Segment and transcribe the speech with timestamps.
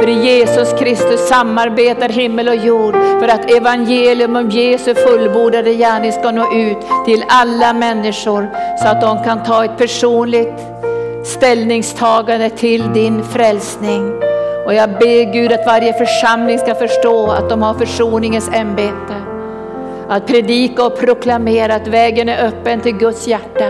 [0.00, 6.12] För i Jesus Kristus samarbetar himmel och jord för att evangelium om Jesu fullbordade gärning
[6.12, 8.48] ska nå ut till alla människor
[8.82, 10.60] så att de kan ta ett personligt
[11.24, 14.12] ställningstagande till din frälsning.
[14.66, 19.14] Och jag ber Gud att varje församling ska förstå att de har försoningens ämbete.
[20.08, 23.68] Att predika och proklamera att vägen är öppen till Guds hjärta.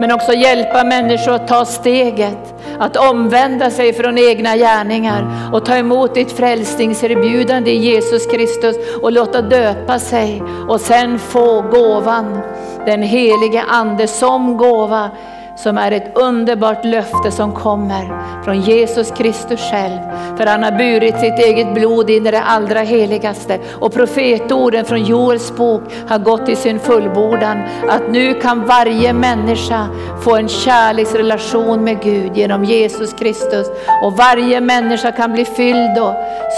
[0.00, 5.76] Men också hjälpa människor att ta steget, att omvända sig från egna gärningar och ta
[5.76, 12.38] emot ditt frälsningserbjudande i Jesus Kristus och låta döpa sig och sen få gåvan,
[12.86, 15.10] den helige Ande som gåva
[15.56, 19.98] som är ett underbart löfte som kommer från Jesus Kristus själv.
[20.36, 23.58] För han har burit sitt eget blod in i det allra heligaste.
[23.80, 27.62] Och profetorden från Joels bok har gått i sin fullbordan.
[27.88, 29.88] Att nu kan varje människa
[30.20, 33.66] få en kärleksrelation med Gud genom Jesus Kristus.
[34.02, 36.14] Och varje människa kan bli fylld och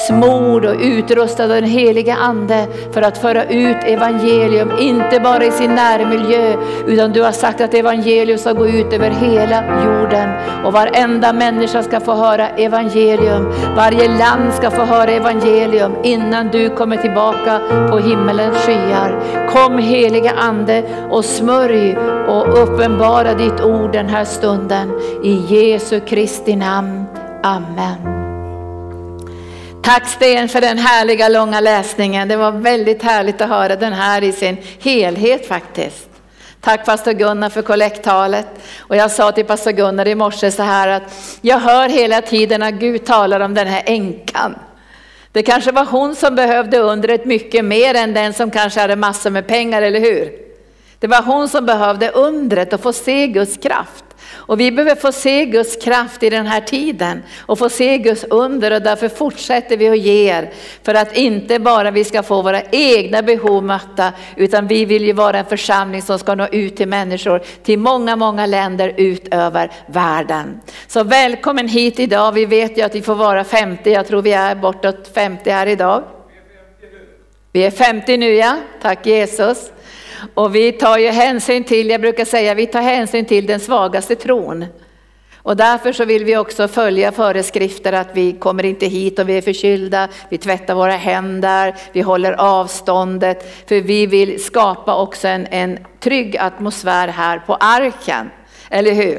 [0.08, 5.50] smord och utrustad av den heliga Ande för att föra ut evangelium, inte bara i
[5.50, 10.28] sin närmiljö, utan du har sagt att evangelium ska gå ut över hela jorden.
[10.64, 13.52] Och varenda människa ska få höra evangelium.
[13.76, 17.60] Varje land ska få höra evangelium innan du kommer tillbaka
[17.90, 19.20] på himmelens skyar.
[19.52, 21.96] Kom heliga Ande och smörj
[22.28, 24.92] och uppenbara ditt ord den här stunden.
[25.22, 27.04] I Jesu Kristi namn.
[27.42, 28.14] Amen.
[29.82, 32.28] Tack Sten för den härliga långa läsningen.
[32.28, 36.13] Det var väldigt härligt att höra den här i sin helhet faktiskt.
[36.64, 38.46] Tack pastor Gunnar för kollekttalet.
[38.78, 42.62] Och jag sa till pastor Gunnar i morse så här att jag hör hela tiden
[42.62, 44.58] att Gud talar om den här änkan.
[45.32, 49.30] Det kanske var hon som behövde undret mycket mer än den som kanske hade massor
[49.30, 50.32] med pengar, eller hur?
[51.04, 54.04] Det var hon som behövde undret och få se Guds kraft.
[54.26, 58.24] Och vi behöver få se Guds kraft i den här tiden och få se Guds
[58.24, 60.52] under och därför fortsätter vi att ge er.
[60.82, 65.12] För att inte bara vi ska få våra egna behov mötta utan vi vill ju
[65.12, 69.70] vara en församling som ska nå ut till människor, till många, många länder ut över
[69.86, 70.60] världen.
[70.86, 72.32] Så välkommen hit idag.
[72.32, 75.66] Vi vet ju att vi får vara 50, jag tror vi är bortåt 50 här
[75.66, 76.02] idag.
[77.52, 79.70] Vi är 50 nu ja, tack Jesus.
[80.34, 84.16] Och vi tar ju hänsyn till, jag brukar säga, vi tar hänsyn till den svagaste
[84.16, 84.66] tron.
[85.44, 89.38] Och därför så vill vi också följa föreskrifter att vi kommer inte hit och vi
[89.38, 93.68] är förkylda, vi tvättar våra händer, vi håller avståndet.
[93.68, 98.30] För vi vill skapa också en, en trygg atmosfär här på arken.
[98.70, 99.18] Eller hur?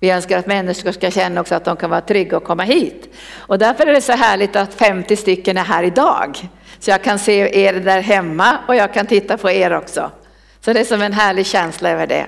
[0.00, 3.14] Vi önskar att människor ska känna också att de kan vara trygga och komma hit.
[3.36, 6.48] Och därför är det så härligt att 50 stycken är här idag.
[6.78, 10.10] Så jag kan se er där hemma och jag kan titta på er också.
[10.60, 12.26] Så det är som en härlig känsla över det.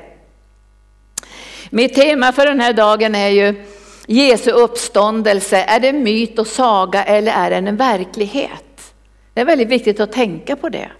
[1.71, 3.65] Mitt tema för den här dagen är ju
[4.07, 5.57] Jesu uppståndelse.
[5.57, 8.95] Är det myt och saga eller är den en verklighet?
[9.35, 10.91] Det är väldigt viktigt att tänka på det.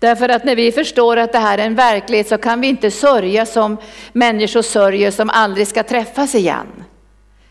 [0.00, 2.90] Därför att när vi förstår att det här är en verklighet så kan vi inte
[2.90, 3.76] sörja som
[4.12, 6.66] människor sörjer som aldrig ska träffas igen.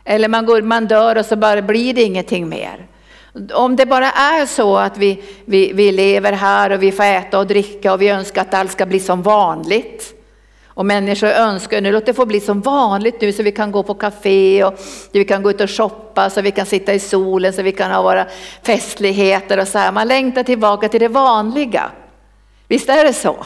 [0.03, 2.87] Eller man, går, man dör och så bara blir det ingenting mer.
[3.53, 7.39] Om det bara är så att vi, vi, vi lever här och vi får äta
[7.39, 10.13] och dricka och vi önskar att allt ska bli som vanligt.
[10.65, 13.83] Och människor önskar, nu låt det få bli som vanligt nu så vi kan gå
[13.83, 14.79] på café och
[15.11, 17.91] vi kan gå ut och shoppa så vi kan sitta i solen så vi kan
[17.91, 18.25] ha våra
[18.63, 19.91] festligheter och så här.
[19.91, 21.91] Man längtar tillbaka till det vanliga.
[22.69, 23.45] Visst är det så?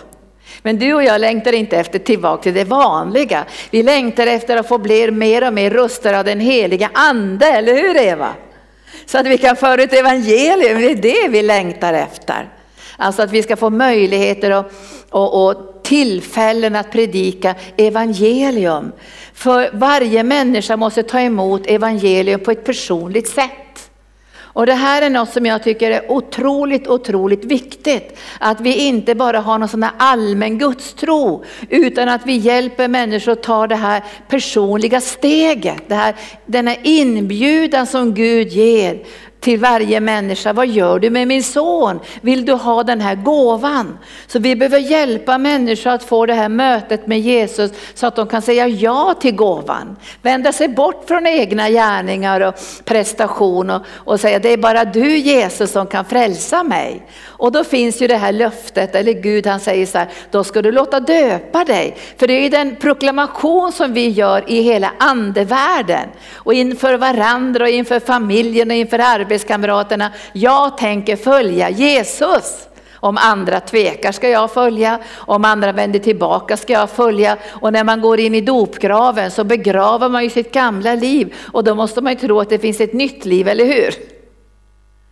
[0.62, 3.46] Men du och jag längtar inte efter tillbaka till det vanliga.
[3.70, 7.74] Vi längtar efter att få bli mer och mer rustade av den heliga ande, eller
[7.74, 8.34] hur Eva?
[9.06, 12.50] Så att vi kan föra ut evangelium, det är det vi längtar efter.
[12.98, 14.66] Alltså att vi ska få möjligheter och,
[15.10, 18.92] och, och tillfällen att predika evangelium.
[19.34, 23.73] För varje människa måste ta emot evangelium på ett personligt sätt.
[24.54, 28.18] Och det här är något som jag tycker är otroligt, otroligt viktigt.
[28.40, 33.32] Att vi inte bara har någon sån här allmän gudstro, utan att vi hjälper människor
[33.32, 35.90] att ta det här personliga steget.
[35.90, 36.16] Det här,
[36.46, 39.04] den här inbjudan som Gud ger
[39.44, 40.54] till varje människa.
[40.54, 42.00] Vad gör du med min son?
[42.22, 43.98] Vill du ha den här gåvan?
[44.28, 48.28] Så vi behöver hjälpa människor att få det här mötet med Jesus så att de
[48.28, 49.96] kan säga ja till gåvan.
[50.22, 52.56] Vända sig bort från egna gärningar och
[52.86, 57.08] prestation och, och säga det är bara du Jesus som kan frälsa mig.
[57.44, 60.62] Och då finns ju det här löftet, eller Gud han säger så här, då ska
[60.62, 61.98] du låta döpa dig.
[62.18, 66.10] För det är ju den proklamation som vi gör i hela andevärlden.
[66.34, 69.00] Och inför varandra och inför familjen och inför
[69.34, 70.12] arbetskamraterna.
[70.34, 72.68] Jag tänker följa Jesus.
[72.96, 77.38] Om andra tvekar ska jag följa, om andra vänder tillbaka ska jag följa.
[77.62, 81.64] Och när man går in i dopgraven så begraver man ju sitt gamla liv och
[81.64, 83.94] då måste man ju tro att det finns ett nytt liv, eller hur?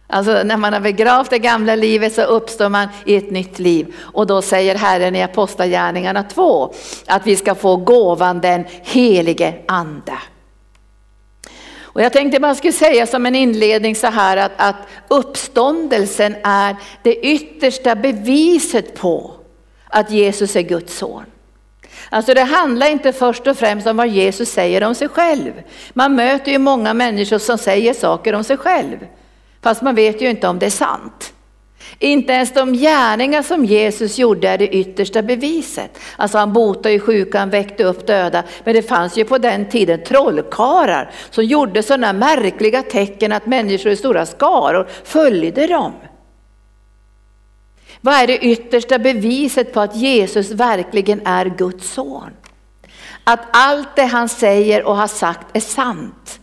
[0.07, 3.95] Alltså när man har begravt det gamla livet så uppstår man i ett nytt liv.
[4.13, 6.73] Och då säger Herren i Apostlagärningarna 2
[7.07, 10.13] att vi ska få gåvan den helige ande.
[11.93, 14.75] Och jag tänkte man skulle säga som en inledning så här att, att
[15.07, 19.33] uppståndelsen är det yttersta beviset på
[19.87, 21.25] att Jesus är Guds son.
[22.09, 25.51] Alltså det handlar inte först och främst om vad Jesus säger om sig själv.
[25.93, 29.07] Man möter ju många människor som säger saker om sig själv.
[29.61, 31.33] Fast man vet ju inte om det är sant.
[31.99, 35.99] Inte ens de gärningar som Jesus gjorde är det yttersta beviset.
[36.15, 38.43] Alltså han botade ju sjuka, han väckte upp döda.
[38.63, 43.91] Men det fanns ju på den tiden trollkarlar som gjorde sådana märkliga tecken att människor
[43.91, 45.93] i stora skaror följde dem.
[48.01, 52.29] Vad är det yttersta beviset på att Jesus verkligen är Guds son?
[53.23, 56.39] Att allt det han säger och har sagt är sant.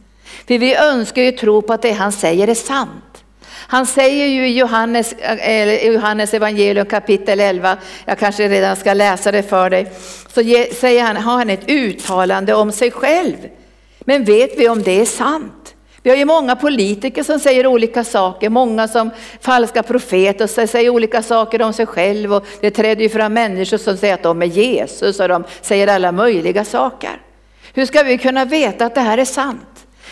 [0.47, 3.25] För vi önskar ju tro på att det han säger är sant.
[3.71, 9.33] Han säger ju i Johannes, eh, Johannes evangelium kapitel 11, jag kanske redan ska läsa
[9.33, 9.93] det för dig,
[10.29, 10.43] så
[10.75, 13.37] säger han, har han ett uttalande om sig själv.
[14.01, 15.75] Men vet vi om det är sant?
[16.03, 19.11] Vi har ju många politiker som säger olika saker, många som
[19.41, 23.77] falska profeter som säger olika saker om sig själv och det träder ju fram människor
[23.77, 27.21] som säger att de är Jesus och de säger alla möjliga saker.
[27.75, 29.68] Hur ska vi kunna veta att det här är sant?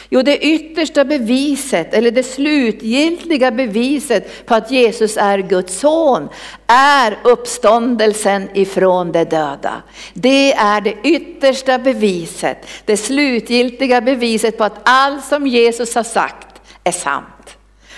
[0.09, 6.29] Jo, det yttersta beviset, eller det slutgiltiga beviset på att Jesus är Guds son,
[6.67, 9.83] är uppståndelsen ifrån de döda.
[10.15, 16.61] Det är det yttersta beviset, det slutgiltiga beviset på att allt som Jesus har sagt
[16.85, 17.57] är sant.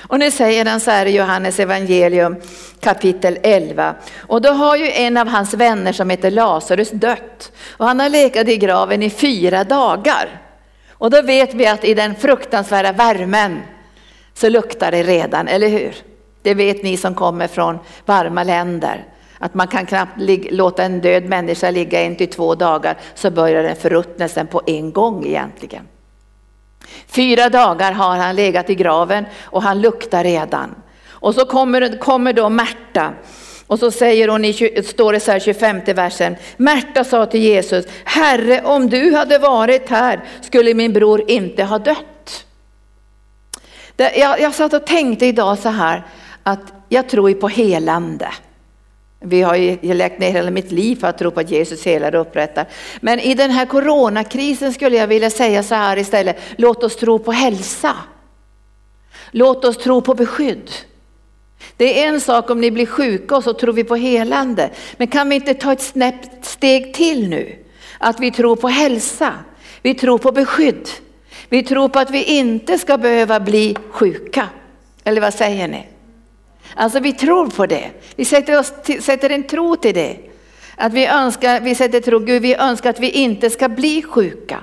[0.08, 2.36] Och nu säger han så här i Johannes evangelium
[2.80, 3.94] kapitel 11.
[4.16, 7.52] Och då har ju en av hans vänner som heter Lazarus dött.
[7.76, 10.47] Och han har legat i graven i fyra dagar.
[10.98, 13.62] Och då vet vi att i den fruktansvärda värmen
[14.34, 15.94] så luktar det redan, eller hur?
[16.42, 19.04] Det vet ni som kommer från varma länder.
[19.38, 20.12] Att man kan knappt
[20.50, 24.92] låta en död människa ligga en till två dagar så börjar den förruttnelsen på en
[24.92, 25.88] gång egentligen.
[27.06, 30.74] Fyra dagar har han legat i graven och han luktar redan.
[31.08, 33.12] Och så kommer, kommer då Märta
[33.68, 37.84] och så säger hon, i, står det så här 25 versen, Märta sa till Jesus,
[38.04, 42.46] Herre om du hade varit här skulle min bror inte ha dött.
[43.96, 46.02] Jag, jag satt och tänkte idag så här,
[46.42, 48.28] att jag tror på helande.
[49.20, 52.14] Vi har ju lagt ner hela mitt liv för att tro på att Jesus helar
[52.14, 52.66] och upprättar.
[53.00, 57.18] Men i den här coronakrisen skulle jag vilja säga så här istället, låt oss tro
[57.18, 57.96] på hälsa.
[59.30, 60.70] Låt oss tro på beskydd.
[61.76, 64.70] Det är en sak om ni blir sjuka och så tror vi på helande.
[64.96, 67.56] Men kan vi inte ta ett snäppt steg till nu?
[67.98, 69.32] Att vi tror på hälsa,
[69.82, 70.88] vi tror på beskydd.
[71.48, 74.48] Vi tror på att vi inte ska behöva bli sjuka.
[75.04, 75.86] Eller vad säger ni?
[76.74, 77.90] Alltså vi tror på det.
[78.16, 80.16] Vi sätter, oss till, sätter en tro till det.
[80.76, 84.60] Att vi önskar, vi sätter tro, Gud vi önskar att vi inte ska bli sjuka.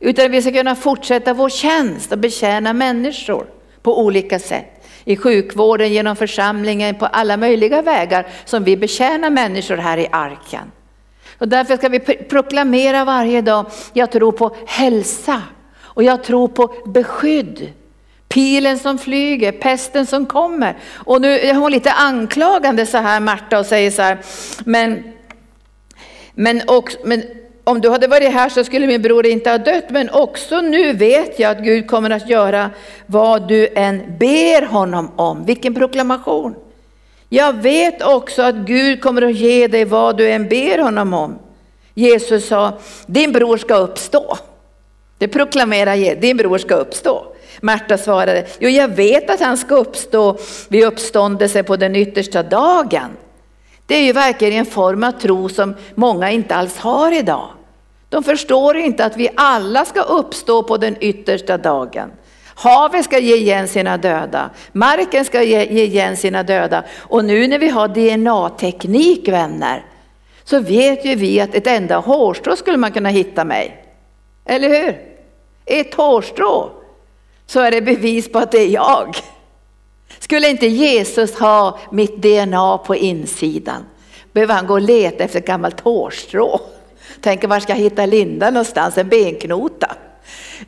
[0.00, 3.46] Utan vi ska kunna fortsätta vår tjänst och betjäna människor
[3.82, 4.75] på olika sätt
[5.08, 10.72] i sjukvården, genom församlingen, på alla möjliga vägar som vi betjänar människor här i arken.
[11.38, 15.42] Och därför ska vi proklamera varje dag, jag tror på hälsa
[15.78, 17.72] och jag tror på beskydd.
[18.28, 20.76] Pilen som flyger, pesten som kommer.
[20.94, 24.18] Och nu är hon lite anklagande så här Marta och säger så här,
[24.64, 25.12] men,
[26.34, 27.22] men, också, men
[27.68, 30.92] om du hade varit här så skulle min bror inte ha dött, men också nu
[30.92, 32.70] vet jag att Gud kommer att göra
[33.06, 35.44] vad du än ber honom om.
[35.44, 36.54] Vilken proklamation!
[37.28, 41.38] Jag vet också att Gud kommer att ge dig vad du än ber honom om.
[41.94, 42.72] Jesus sa,
[43.06, 44.38] din bror ska uppstå.
[45.18, 47.26] Det proklamerar Jesus, din bror ska uppstå.
[47.60, 53.10] Marta svarade, jo jag vet att han ska uppstå vid uppståndelse på den yttersta dagen.
[53.86, 57.48] Det är ju verkligen en form av tro som många inte alls har idag.
[58.08, 62.10] De förstår inte att vi alla ska uppstå på den yttersta dagen.
[62.58, 66.84] Havet ska ge igen sina döda, marken ska ge, ge igen sina döda.
[66.98, 69.84] Och nu när vi har DNA-teknik vänner,
[70.44, 73.84] så vet ju vi att ett enda hårstrå skulle man kunna hitta mig.
[74.44, 75.00] Eller hur?
[75.64, 76.70] Ett hårstrå,
[77.46, 79.16] så är det bevis på att det är jag.
[80.18, 83.86] Skulle inte Jesus ha mitt DNA på insidan,
[84.32, 86.60] behöver han gå och leta efter ett gammalt hårstrå.
[87.20, 89.96] Tänker var ska jag hitta Linda någonstans, en benknota.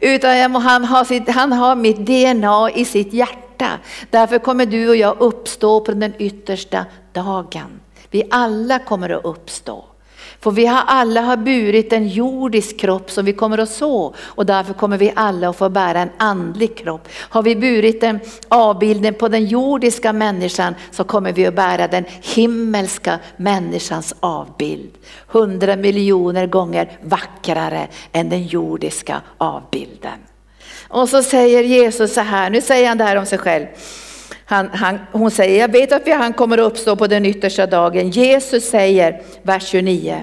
[0.01, 3.79] Utan han har, sitt, han har mitt DNA i sitt hjärta.
[4.11, 7.81] Därför kommer du och jag uppstå på den yttersta dagen.
[8.11, 9.85] Vi alla kommer att uppstå.
[10.41, 14.47] För vi har alla har burit en jordisk kropp som vi kommer att så och
[14.47, 17.09] därför kommer vi alla att få bära en andlig kropp.
[17.15, 22.05] Har vi burit en avbilden på den jordiska människan så kommer vi att bära den
[22.21, 24.91] himmelska människans avbild.
[25.27, 30.19] Hundra miljoner gånger vackrare än den jordiska avbilden.
[30.89, 33.67] Och så säger Jesus så här, nu säger han det här om sig själv.
[34.51, 38.11] Han, han, hon säger, jag vet att han kommer att uppstå på den yttersta dagen.
[38.11, 40.23] Jesus säger, vers 29,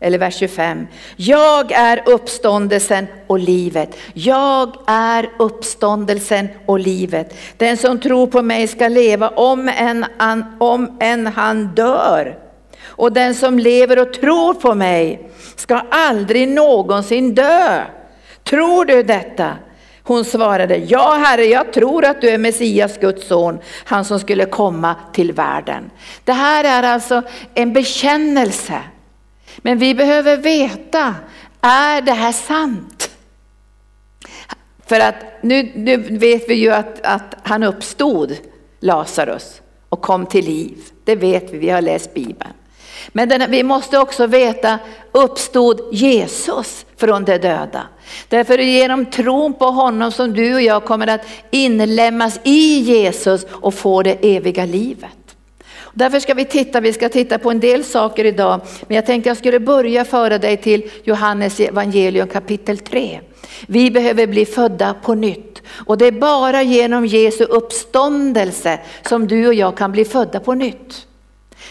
[0.00, 0.86] eller vers 25.
[1.16, 3.96] Jag är uppståndelsen och livet.
[4.14, 7.34] Jag är uppståndelsen och livet.
[7.56, 10.04] Den som tror på mig ska leva om än,
[10.58, 12.38] om än han dör.
[12.84, 17.82] Och den som lever och tror på mig ska aldrig någonsin dö.
[18.44, 19.56] Tror du detta?
[20.08, 24.44] Hon svarade, ja Herre, jag tror att du är Messias, Guds son, han som skulle
[24.44, 25.90] komma till världen.
[26.24, 27.22] Det här är alltså
[27.54, 28.80] en bekännelse.
[29.58, 31.14] Men vi behöver veta,
[31.60, 33.10] är det här sant?
[34.86, 38.36] För att nu, nu vet vi ju att, att han uppstod,
[38.80, 40.78] Lazarus, och kom till liv.
[41.04, 42.52] Det vet vi, vi har läst Bibeln.
[43.12, 44.78] Men den, vi måste också veta,
[45.12, 47.82] uppstod Jesus från de döda?
[48.28, 52.78] Därför är det genom tron på honom som du och jag kommer att inlämnas i
[52.78, 55.10] Jesus och få det eviga livet.
[55.92, 59.30] Därför ska vi titta, vi ska titta på en del saker idag, men jag tänkte
[59.30, 63.20] jag skulle börja föra dig till Johannes evangelium kapitel 3.
[63.66, 69.46] Vi behöver bli födda på nytt och det är bara genom Jesu uppståndelse som du
[69.46, 71.06] och jag kan bli födda på nytt.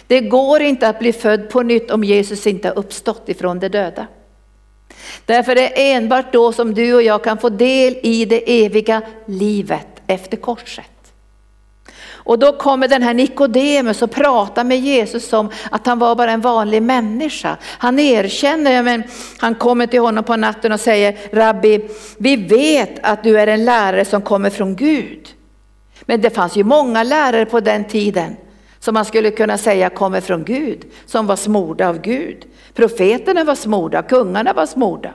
[0.07, 3.69] Det går inte att bli född på nytt om Jesus inte har uppstått ifrån de
[3.69, 4.07] döda.
[5.25, 9.01] Därför är det enbart då som du och jag kan få del i det eviga
[9.25, 10.85] livet efter korset.
[12.27, 16.31] Och då kommer den här Nikodemus och pratar med Jesus om att han var bara
[16.31, 17.57] en vanlig människa.
[17.63, 19.03] Han erkänner, men
[19.37, 23.65] han kommer till honom på natten och säger, Rabbi, vi vet att du är en
[23.65, 25.27] lärare som kommer från Gud.
[26.01, 28.35] Men det fanns ju många lärare på den tiden
[28.87, 32.45] som man skulle kunna säga kommer från Gud, som var smorda av Gud.
[32.73, 35.13] Profeterna var smorda, kungarna var smorda.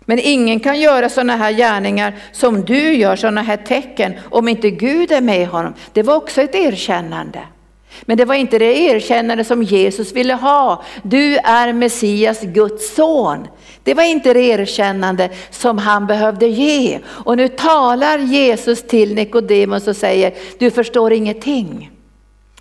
[0.00, 4.70] Men ingen kan göra sådana här gärningar som du gör, sådana här tecken, om inte
[4.70, 5.74] Gud är med honom.
[5.92, 7.40] Det var också ett erkännande.
[8.02, 10.84] Men det var inte det erkännande som Jesus ville ha.
[11.02, 13.46] Du är Messias, Guds son.
[13.82, 16.98] Det var inte det erkännande som han behövde ge.
[17.06, 21.90] Och nu talar Jesus till Nikodemus och säger, du förstår ingenting.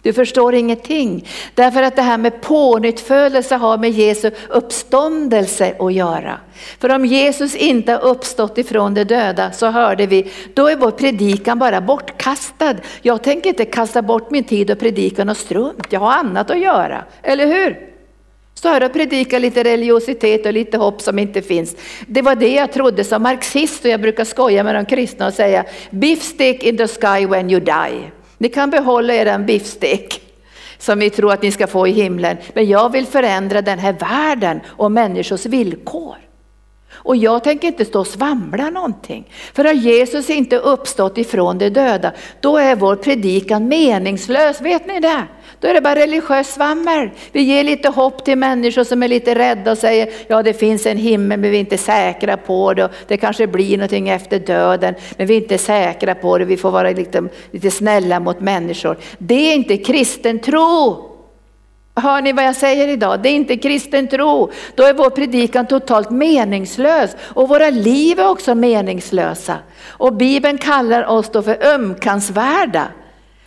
[0.06, 1.28] Du förstår ingenting.
[1.56, 6.40] Därför att det här med pånyttfödelse har med Jesu uppståndelse att göra.
[6.80, 10.92] För om Jesus inte har uppstått ifrån de döda så hörde vi, då är vår
[10.92, 12.76] predikan bara bortkastad.
[13.02, 16.60] Jag tänker inte kasta bort min tid och predika något strunt, jag har annat att
[16.60, 17.04] göra.
[17.24, 17.80] Eller hur?
[18.54, 21.76] Stå här och predika lite religiositet och lite hopp som inte finns.
[22.08, 25.34] Det var det jag trodde som marxist och jag brukar skoja med de kristna och
[25.34, 28.12] säga, beef stick in the sky when you die.
[28.38, 30.22] Ni kan behålla er biffstek
[30.77, 32.38] som ni tror att ni ska få i himlen.
[32.54, 36.15] Men jag vill förändra den här världen och människors villkor.
[36.94, 39.32] Och jag tänker inte stå och svamla någonting.
[39.54, 44.62] För har Jesus inte uppstått ifrån de döda, då är vår predikan meningslös.
[44.62, 45.24] Vet ni det?
[45.65, 47.10] Då är det bara religiöst svammel.
[47.31, 50.86] Vi ger lite hopp till människor som är lite rädda och säger, ja det finns
[50.86, 52.89] en himmel men vi är inte säkra på det.
[53.07, 56.45] Det kanske blir någonting efter döden men vi är inte säkra på det.
[56.45, 58.98] Vi får vara lite, lite snälla mot människor.
[59.17, 60.98] Det är inte kristen tro.
[61.95, 63.19] Hör ni vad jag säger idag?
[63.24, 64.51] Det är inte kristen tro.
[64.75, 69.57] Då är vår predikan totalt meningslös och våra liv är också meningslösa.
[69.86, 72.88] Och Bibeln kallar oss då för ömkansvärda.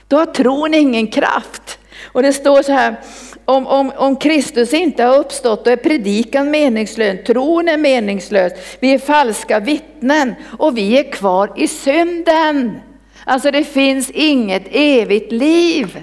[0.08, 1.78] Då har tron ingen kraft.
[2.04, 2.96] Och det står så här,
[3.44, 8.94] om, om, om Kristus inte har uppstått då är predikan meningslös, tron är meningslös, vi
[8.94, 12.80] är falska vittnen och vi är kvar i synden.
[13.24, 16.02] Alltså det finns inget evigt liv.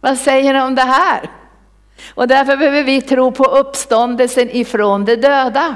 [0.00, 1.30] Vad säger ni om det här?
[2.14, 5.74] Och därför behöver vi tro på uppståndelsen ifrån de döda.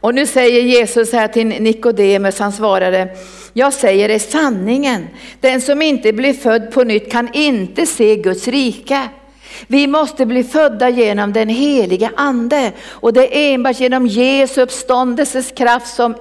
[0.00, 3.08] Och nu säger Jesus här till Nikodemus, han svarade,
[3.58, 5.08] jag säger det sanningen,
[5.40, 9.08] den som inte blir född på nytt kan inte se Guds rike.
[9.66, 15.52] Vi måste bli födda genom den heliga ande och det är enbart genom Jesu uppståndelses
[15.52, 16.14] kraft som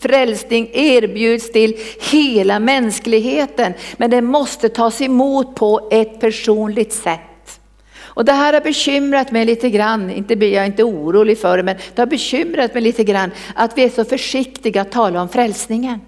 [0.00, 1.76] frälsning erbjuds till
[2.10, 3.72] hela mänskligheten.
[3.96, 7.60] Men det måste tas emot på ett personligt sätt.
[7.98, 11.62] Och det här har bekymrat mig lite grann, inte blir jag inte orolig för det,
[11.62, 15.28] men det har bekymrat mig lite grann att vi är så försiktiga att tala om
[15.28, 16.00] frälsningen.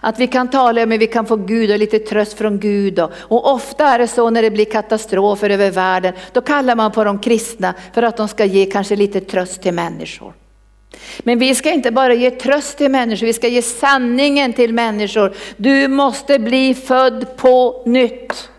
[0.00, 2.98] Att vi kan tala med, vi kan få Gud och lite tröst från Gud.
[2.98, 6.92] Och, och ofta är det så när det blir katastrofer över världen, då kallar man
[6.92, 10.32] på de kristna för att de ska ge kanske lite tröst till människor.
[11.18, 15.34] Men vi ska inte bara ge tröst till människor, vi ska ge sanningen till människor.
[15.56, 18.50] Du måste bli född på nytt.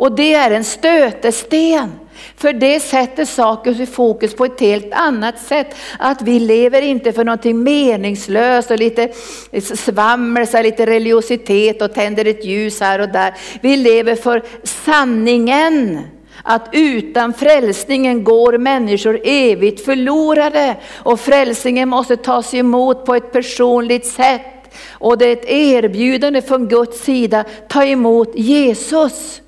[0.00, 1.92] Och det är en stötesten.
[2.36, 5.74] För det sätter saker i fokus på ett helt annat sätt.
[5.98, 9.08] Att vi lever inte för någonting meningslöst och lite
[9.60, 13.34] svammel, lite religiositet och tänder ett ljus här och där.
[13.60, 16.00] Vi lever för sanningen.
[16.42, 24.06] Att utan frälsningen går människor evigt förlorade och frälsningen måste tas emot på ett personligt
[24.06, 24.74] sätt.
[24.90, 29.40] Och det är ett erbjudande från Guds sida, ta emot Jesus.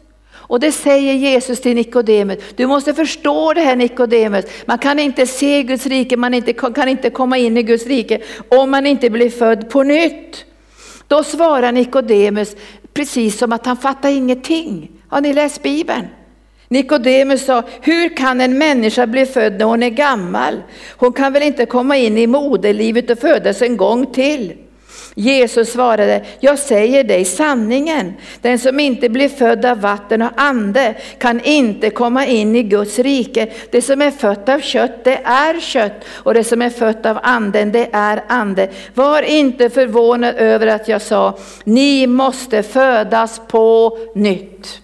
[0.43, 2.39] Och det säger Jesus till Nikodemus.
[2.57, 4.45] Du måste förstå det här Nikodemus.
[4.67, 8.21] Man kan inte se Guds rike, man inte, kan inte komma in i Guds rike
[8.49, 10.45] om man inte blir född på nytt.
[11.09, 12.57] Då svarar Nikodemus
[12.95, 14.91] precis som att han fattar ingenting.
[15.09, 16.07] Har ni läst Bibeln?
[16.69, 20.63] Nikodemus sa, hur kan en människa bli född när hon är gammal?
[20.97, 24.53] Hon kan väl inte komma in i moderlivet och födas en gång till?
[25.15, 28.15] Jesus svarade, jag säger dig sanningen.
[28.41, 32.99] Den som inte blir född av vatten och ande kan inte komma in i Guds
[32.99, 33.49] rike.
[33.71, 37.19] Det som är fött av kött, det är kött och det som är fött av
[37.23, 38.69] anden, det är ande.
[38.95, 44.82] Var inte förvånad över att jag sa, ni måste födas på nytt.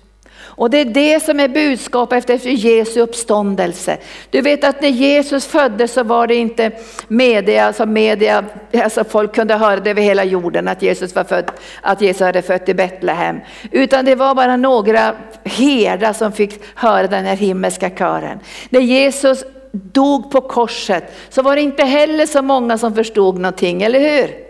[0.58, 3.96] Och det är det som är budskapet efter Jesu uppståndelse.
[4.30, 6.70] Du vet att när Jesus föddes så var det inte
[7.08, 8.44] media, alltså media,
[8.82, 11.50] alltså folk kunde höra det över hela jorden att Jesus var född,
[11.82, 13.40] att Jesus hade fött i Betlehem.
[13.70, 18.38] Utan det var bara några herdar som fick höra den här himmelska kören.
[18.70, 23.82] När Jesus dog på korset så var det inte heller så många som förstod någonting,
[23.82, 24.47] eller hur?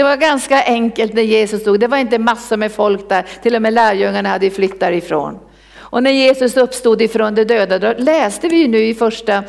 [0.00, 1.80] Det var ganska enkelt när Jesus dog.
[1.80, 5.38] det var inte massor med folk där, till och med lärjungarna hade flyttat därifrån.
[5.76, 9.42] Och när Jesus uppstod ifrån de döda, då läste vi nu i första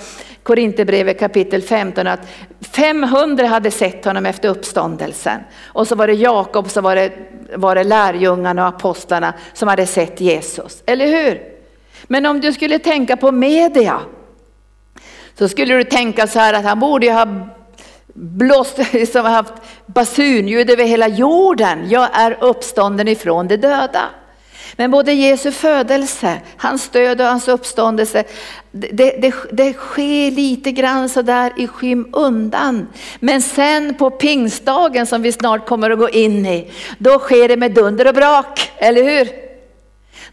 [0.44, 2.20] Korinthierbrevet kapitel 15 att
[2.72, 5.42] 500 hade sett honom efter uppståndelsen.
[5.64, 7.12] Och så var det Jakob, så var det,
[7.56, 10.84] var det lärjungarna och apostlarna som hade sett Jesus.
[10.86, 11.42] Eller hur?
[12.04, 14.00] Men om du skulle tänka på media,
[15.38, 17.28] så skulle du tänka så här att han borde ju ha
[18.14, 18.80] blåst,
[19.12, 19.54] som har haft
[19.86, 21.90] basunljud över hela jorden.
[21.90, 24.10] Jag är uppstånden ifrån de döda.
[24.76, 28.24] Men både Jesu födelse, hans död och hans uppståndelse,
[28.72, 32.88] det, det, det sker lite grann sådär i skymundan.
[33.20, 37.58] Men sen på pingstdagen som vi snart kommer att gå in i, då sker det
[37.58, 39.51] med dunder och brak, eller hur?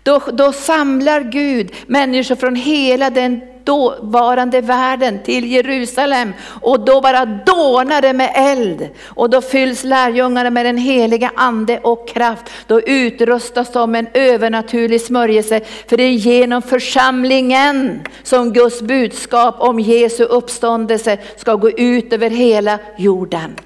[0.02, 7.26] Då, då samlar Gud människor från hela den dåvarande världen till Jerusalem och då bara
[7.26, 12.44] dånar det med eld och då fylls lärjungarna med den heliga ande och kraft.
[12.66, 19.54] Då utrustas de med en övernaturlig smörjelse för det är genom församlingen som Guds budskap
[19.58, 23.56] om Jesu uppståndelse ska gå ut över hela jorden.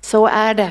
[0.00, 0.70] Så är det.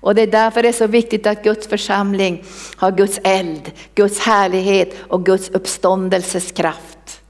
[0.00, 2.44] Och det är därför det är så viktigt att Guds församling
[2.76, 7.20] har Guds eld, Guds härlighet och Guds uppståndelses kraft.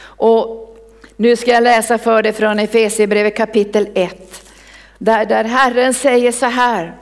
[0.00, 0.76] Och
[1.16, 4.44] nu ska jag läsa för dig från Efesierbrevet kapitel 1.
[4.98, 6.96] Där, där Herren säger så här,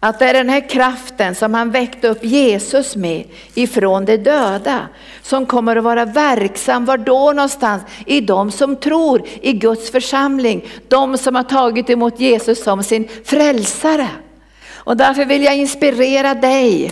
[0.00, 4.88] att det är den här kraften som han väckte upp Jesus med ifrån de döda,
[5.22, 7.82] som kommer att vara verksam, var då någonstans?
[8.06, 13.08] I de som tror i Guds församling, de som har tagit emot Jesus som sin
[13.24, 14.08] frälsare.
[14.86, 16.90] Och därför vill jag inspirera dig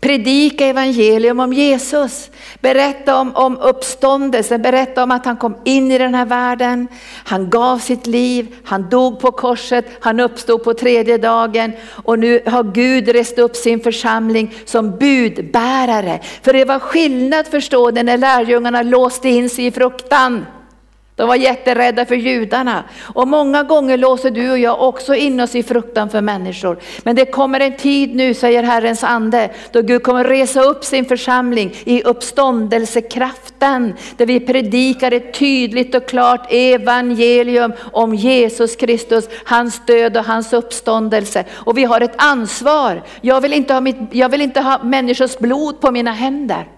[0.00, 2.30] Predika evangelium om Jesus.
[2.60, 6.88] Berätta om, om uppståndelsen, berätta om att han kom in i den här världen.
[7.24, 11.72] Han gav sitt liv, han dog på korset, han uppstod på tredje dagen
[12.04, 16.20] och nu har Gud rest upp sin församling som budbärare.
[16.42, 20.46] För det var skillnad förstå när lärjungarna låste in sig i fruktan.
[21.20, 22.84] De var jätterädda för judarna.
[23.14, 26.78] Och många gånger låser du och jag också in oss i fruktan för människor.
[27.02, 31.04] Men det kommer en tid nu, säger Herrens ande, då Gud kommer resa upp sin
[31.04, 33.94] församling i uppståndelsekraften.
[34.16, 40.52] Där vi predikar ett tydligt och klart evangelium om Jesus Kristus, hans död och hans
[40.52, 41.44] uppståndelse.
[41.52, 43.02] Och vi har ett ansvar.
[43.20, 46.68] Jag vill inte ha, mitt, jag vill inte ha människors blod på mina händer.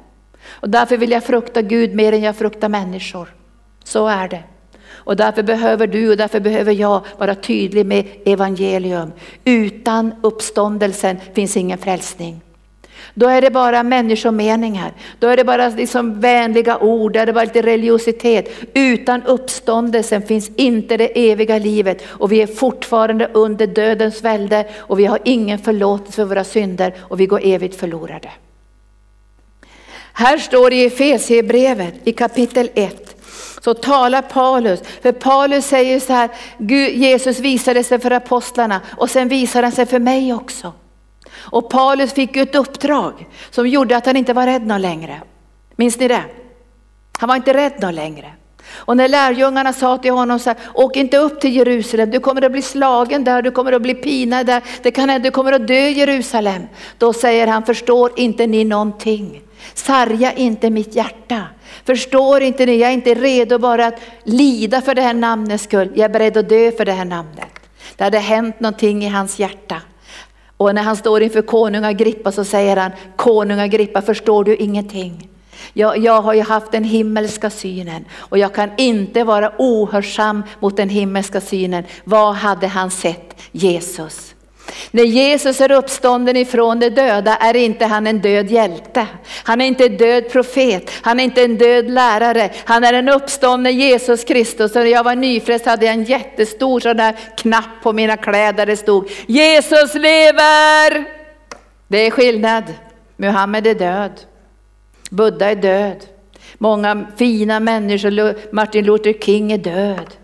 [0.50, 3.41] Och därför vill jag frukta Gud mer än jag fruktar människor.
[3.85, 4.42] Så är det.
[5.05, 9.12] Och därför behöver du och därför behöver jag vara tydlig med evangelium.
[9.45, 12.40] Utan uppståndelsen finns ingen frälsning.
[13.14, 14.92] Då är det bara människomeningar.
[15.18, 18.49] Då är det bara liksom vänliga ord, då är det bara lite religiositet.
[18.75, 24.99] Utan uppståndelsen finns inte det eviga livet och vi är fortfarande under dödens välde och
[24.99, 28.31] vi har ingen förlåtelse för våra synder och vi går evigt förlorade.
[30.12, 33.01] Här står det i Efesierbrevet i kapitel 1
[33.64, 39.11] så talar Paulus, för Paulus säger så här, Gud, Jesus visade sig för apostlarna och
[39.11, 40.72] sen visade han sig för mig också.
[41.35, 45.20] Och Paulus fick ett uppdrag som gjorde att han inte var rädd någon längre.
[45.77, 46.22] Minns ni det?
[47.18, 48.33] Han var inte rädd någon längre.
[48.75, 52.44] Och när lärjungarna sa till honom så här, åk inte upp till Jerusalem, du kommer
[52.44, 55.53] att bli slagen där, du kommer att bli pinad där, det kan hända du kommer
[55.53, 56.62] att dö i Jerusalem.
[56.98, 59.42] Då säger han, förstår inte ni någonting?
[59.75, 61.42] Sarga inte mitt hjärta.
[61.85, 65.92] Förstår inte ni, jag är inte redo bara att lida för det här namnets skull,
[65.94, 67.48] jag är beredd att dö för det här namnet.
[67.96, 69.83] Det hade hänt någonting i hans hjärta.
[70.57, 75.29] Och när han står inför konung Agrippa så säger han, konung Agrippa förstår du ingenting?
[75.72, 80.77] Jag, jag har ju haft den himmelska synen och jag kan inte vara ohörsam mot
[80.77, 81.85] den himmelska synen.
[82.05, 83.40] Vad hade han sett?
[83.53, 84.32] Jesus.
[84.90, 89.06] När Jesus är uppstånden ifrån de döda är inte han en död hjälte.
[89.44, 92.50] Han är inte en död profet, han är inte en död lärare.
[92.64, 94.76] Han är en uppstånden Jesus Kristus.
[94.76, 98.52] Och när jag var nyfrälst hade jag en jättestor sån där knapp på mina kläder
[98.52, 101.04] där det stod Jesus lever!
[101.88, 102.64] Det är skillnad.
[103.16, 104.12] Muhammed är död.
[105.11, 105.96] Buddha är död.
[106.58, 110.14] Många fina människor, Martin Luther King är död.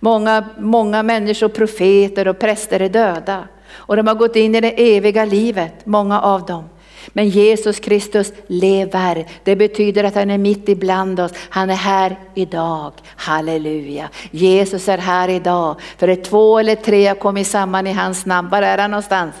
[0.00, 3.48] Många, många människor, profeter och präster är döda.
[3.74, 6.64] Och de har gått in i det eviga livet, många av dem.
[7.08, 9.26] Men Jesus Kristus lever.
[9.44, 11.32] Det betyder att han är mitt ibland oss.
[11.48, 12.92] Han är här idag.
[13.16, 14.08] Halleluja.
[14.30, 15.80] Jesus är här idag.
[15.98, 18.48] För det är två eller tre har kommit samman i hans namn.
[18.48, 19.34] Var är han någonstans?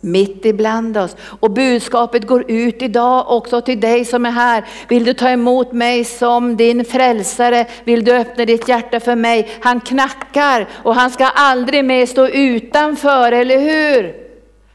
[0.00, 1.16] Mitt ibland oss.
[1.40, 4.64] Och budskapet går ut idag också till dig som är här.
[4.88, 7.66] Vill du ta emot mig som din frälsare?
[7.84, 9.48] Vill du öppna ditt hjärta för mig?
[9.60, 14.14] Han knackar och han ska aldrig mer stå utanför, eller hur?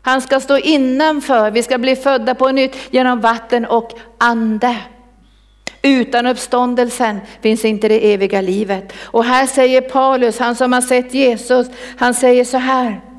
[0.01, 1.51] Han ska stå innanför.
[1.51, 4.77] Vi ska bli födda på nytt genom vatten och ande.
[5.81, 8.93] Utan uppståndelsen finns inte det eviga livet.
[9.01, 13.12] Och här säger Paulus, han som har sett Jesus, han säger så här.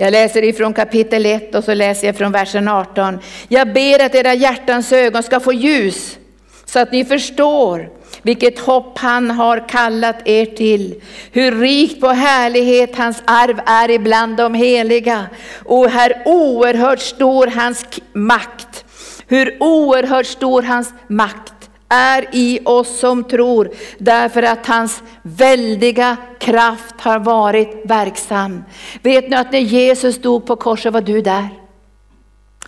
[0.00, 3.18] Jag läser ifrån kapitel 1 och så läser jag från versen 18.
[3.48, 6.18] Jag ber att era hjärtans ögon ska få ljus
[6.64, 7.88] så att ni förstår
[8.22, 11.02] vilket hopp han har kallat er till.
[11.32, 15.26] Hur rikt på härlighet hans arv är ibland de heliga
[15.64, 18.84] och hur oerhört stor hans makt.
[19.26, 21.59] Hur oerhört stor hans makt
[21.90, 28.64] är i oss som tror, därför att hans väldiga kraft har varit verksam.
[29.02, 31.48] Vet ni att när Jesus stod på korset var du där?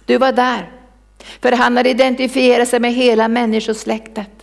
[0.07, 0.71] Du var där.
[1.43, 4.42] För han har identifierat sig med hela människosläktet.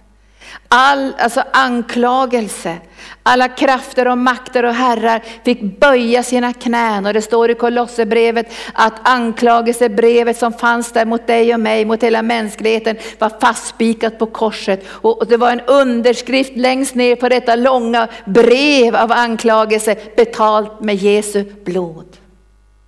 [0.67, 2.77] All alltså anklagelse,
[3.23, 8.53] alla krafter och makter och herrar fick böja sina knän och det står i Kolosserbrevet
[8.73, 14.25] att anklagelsebrevet som fanns där mot dig och mig, mot hela mänskligheten var fastspikat på
[14.25, 14.85] korset.
[14.89, 20.95] Och det var en underskrift längst ner på detta långa brev av anklagelse betalt med
[20.95, 22.17] Jesu blod.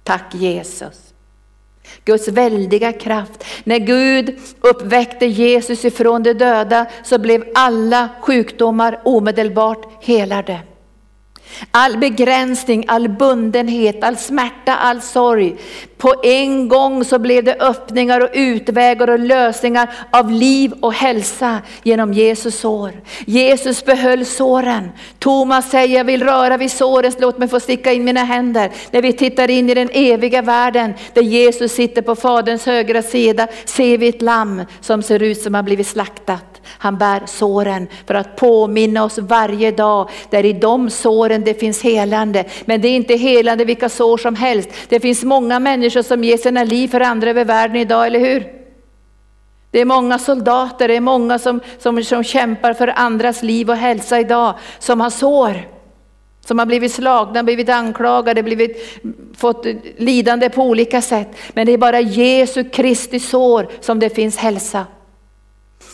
[0.04, 1.11] Tack Jesus.
[2.06, 3.46] Guds väldiga kraft.
[3.64, 10.60] När Gud uppväckte Jesus ifrån de döda så blev alla sjukdomar omedelbart helade.
[11.72, 15.56] All begränsning, all bundenhet, all smärta, all sorg.
[15.98, 21.62] På en gång så blev det öppningar och utvägar och lösningar av liv och hälsa
[21.84, 22.92] genom Jesus sår.
[23.26, 24.92] Jesus behöll såren.
[25.20, 28.72] Thomas säger, jag vill röra vid såren, låt mig få sticka in mina händer.
[28.92, 33.48] När vi tittar in i den eviga världen där Jesus sitter på Faderns högra sida
[33.66, 36.51] ser vi ett lamm som ser ut som har blivit slaktat.
[36.68, 40.10] Han bär såren för att påminna oss varje dag.
[40.30, 42.46] Där i de såren det finns helande.
[42.66, 44.70] Men det är inte helande vilka sår som helst.
[44.90, 48.62] Det finns många människor som ger sina liv för andra över världen idag, eller hur?
[49.72, 53.76] Det är många soldater, det är många som, som, som kämpar för andras liv och
[53.76, 55.68] hälsa idag, som har sår.
[56.46, 59.02] Som har blivit slagna, blivit anklagade, blivit,
[59.38, 59.66] fått
[59.98, 61.28] lidande på olika sätt.
[61.54, 64.86] Men det är bara Jesu Kristi sår som det finns hälsa.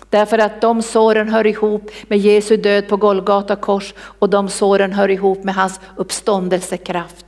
[0.10, 4.94] Därför att de såren hör ihop med Jesu död på Golgata kors och de såren
[4.94, 7.26] hör ihop med hans uppståndelsekraft.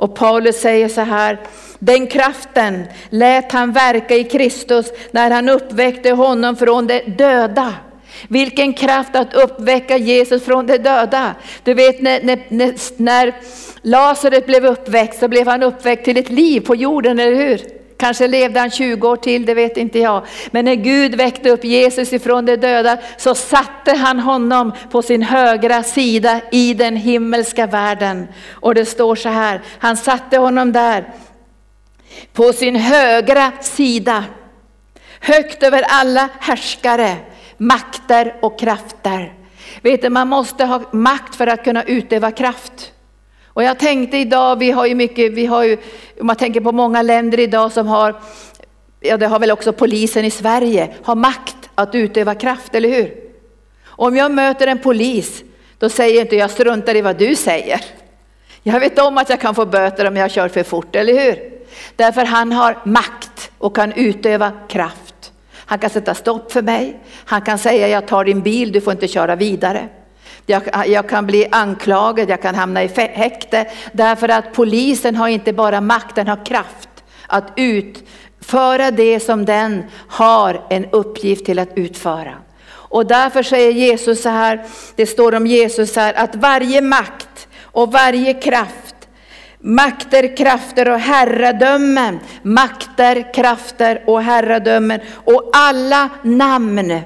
[0.00, 1.40] Och Paulus säger så här,
[1.78, 7.74] den kraften lät han verka i Kristus när han uppväckte honom från de döda.
[8.28, 11.34] Vilken kraft att uppväcka Jesus från de döda.
[11.64, 13.34] Du vet när, när, när
[13.82, 17.79] Lazarus blev uppväckt så blev han uppväckt till ett liv på jorden, eller hur?
[18.00, 20.26] Kanske levde han 20 år till, det vet inte jag.
[20.50, 25.22] Men när Gud väckte upp Jesus ifrån de döda så satte han honom på sin
[25.22, 28.28] högra sida i den himmelska världen.
[28.50, 31.12] Och det står så här, han satte honom där
[32.32, 34.24] på sin högra sida.
[35.20, 37.16] Högt över alla härskare,
[37.56, 39.32] makter och krafter.
[39.82, 42.92] Vet du, man måste ha makt för att kunna utöva kraft.
[43.52, 45.76] Och jag tänkte idag, vi har ju mycket, vi har ju,
[46.20, 48.20] om man tänker på många länder idag som har,
[49.00, 53.14] ja det har väl också polisen i Sverige, har makt att utöva kraft, eller hur?
[53.86, 55.42] Om jag möter en polis,
[55.78, 57.80] då säger inte jag struntar i vad du säger.
[58.62, 61.60] Jag vet om att jag kan få böter om jag kör för fort, eller hur?
[61.96, 65.32] Därför han har makt och kan utöva kraft.
[65.54, 67.00] Han kan sätta stopp för mig.
[67.24, 69.88] Han kan säga jag tar din bil, du får inte köra vidare.
[70.50, 73.66] Jag, jag, kan bli anklagad, jag kan hamna i häkte.
[73.92, 76.88] Därför att polisen har inte bara makt, den har kraft
[77.26, 82.34] att utföra det som den har en uppgift till att utföra.
[82.72, 84.64] Och därför säger Jesus så här,
[84.96, 88.94] det står om Jesus här, att varje makt och varje kraft
[89.62, 97.00] Makter, krafter och herradömen, makter, krafter och herradömen och alla namn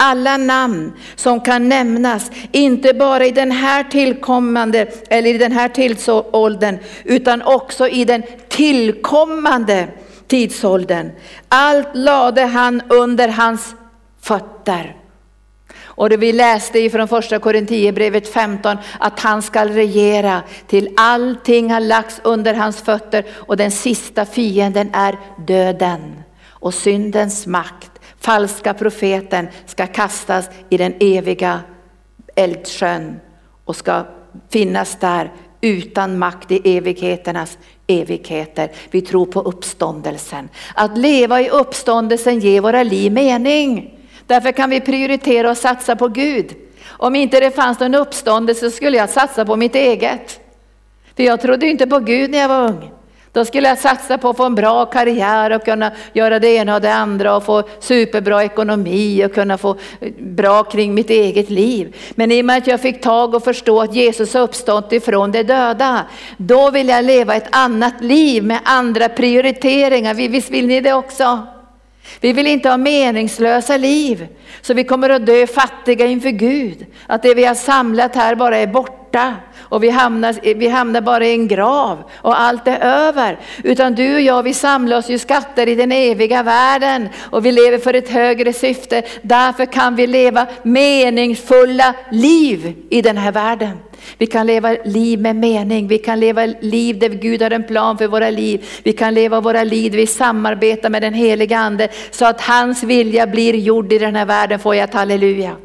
[0.00, 5.68] alla namn som kan nämnas, inte bara i den här tillkommande eller i den här
[5.68, 9.88] tidsåldern, utan också i den tillkommande
[10.26, 11.10] tidsåldern.
[11.48, 13.74] Allt lade han under hans
[14.20, 14.96] fötter.
[15.82, 21.80] Och det vi läste ifrån första Korinthierbrevet 15 att han ska regera till allting har
[21.80, 27.89] lagts under hans fötter och den sista fienden är döden och syndens makt.
[28.20, 31.60] Falska profeten ska kastas i den eviga
[32.34, 33.20] eldsjön
[33.64, 34.04] och ska
[34.50, 38.70] finnas där utan makt i evigheternas evigheter.
[38.90, 40.48] Vi tror på uppståndelsen.
[40.74, 43.98] Att leva i uppståndelsen ger våra liv mening.
[44.26, 46.54] Därför kan vi prioritera och satsa på Gud.
[46.86, 50.40] Om inte det fanns någon uppståndelse skulle jag satsa på mitt eget.
[51.16, 52.90] För jag trodde inte på Gud när jag var ung.
[53.32, 56.74] Då skulle jag satsa på att få en bra karriär och kunna göra det ena
[56.74, 61.50] och det andra och få superbra ekonomi och kunna få eh, bra kring mitt eget
[61.50, 61.96] liv.
[62.14, 65.32] Men i och med att jag fick tag och förstå att Jesus har uppstått ifrån
[65.32, 66.04] de döda,
[66.36, 70.14] då vill jag leva ett annat liv med andra prioriteringar.
[70.14, 71.46] Visst vill ni det också?
[72.20, 74.26] Vi vill inte ha meningslösa liv,
[74.60, 76.86] så vi kommer att dö fattiga inför Gud.
[77.06, 81.26] Att det vi har samlat här bara är borta och vi hamnar, vi hamnar bara
[81.26, 83.38] i en grav och allt är över.
[83.64, 87.52] Utan du och jag, vi samlar oss ju skatter i den eviga världen och vi
[87.52, 89.02] lever för ett högre syfte.
[89.22, 93.78] Därför kan vi leva meningsfulla liv i den här världen.
[94.18, 97.98] Vi kan leva liv med mening, vi kan leva liv där Gud har en plan
[97.98, 98.68] för våra liv.
[98.82, 103.26] Vi kan leva våra liv, vi samarbetar med den heliga Ande så att hans vilja
[103.26, 104.58] blir gjord i den här världen.
[104.58, 105.56] Får jag ett halleluja?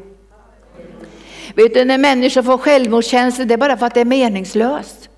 [1.54, 5.08] Vet du, när människor får självmordskänslor, det är bara för att det är meningslöst.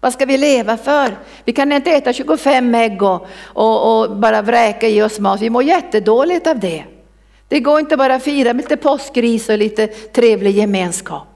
[0.00, 1.16] Vad ska vi leva för?
[1.44, 5.40] Vi kan inte äta 25 ägg och, och, och bara vräka i oss mat.
[5.40, 6.84] Vi mår jättedåligt av det.
[7.48, 11.31] Det går inte bara att fira med lite påskris och lite trevlig gemenskap.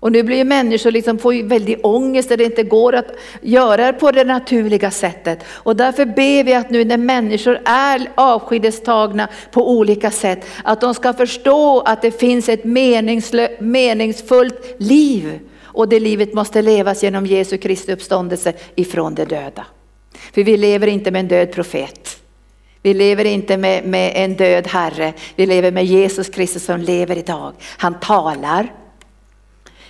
[0.00, 3.86] Och nu blir människor liksom får ju väldigt ångest där det inte går att göra
[3.86, 5.44] det på det naturliga sättet.
[5.48, 10.94] Och därför ber vi att nu när människor är avskedestagna på olika sätt, att de
[10.94, 12.64] ska förstå att det finns ett
[13.60, 15.40] meningsfullt liv.
[15.62, 19.66] Och det livet måste levas genom Jesu Kristi uppståndelse ifrån de döda.
[20.34, 22.18] För vi lever inte med en död profet.
[22.82, 27.18] Vi lever inte med, med en död Herre, vi lever med Jesus Kristus som lever
[27.18, 27.52] idag.
[27.78, 28.72] Han talar,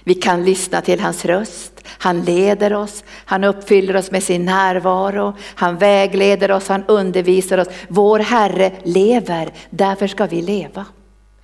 [0.09, 1.73] vi kan lyssna till hans röst.
[1.85, 7.69] Han leder oss, han uppfyller oss med sin närvaro, han vägleder oss, han undervisar oss.
[7.89, 10.85] Vår Herre lever, därför ska vi leva.